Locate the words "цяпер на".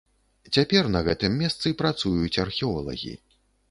0.57-1.03